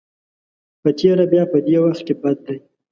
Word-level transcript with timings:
په 0.81 0.89
تېره 0.99 1.25
بیا 1.31 1.43
په 1.51 1.57
دې 1.65 1.75
وخت 1.83 2.01
کې 2.07 2.13
بد 2.21 2.37
دی. 2.47 2.57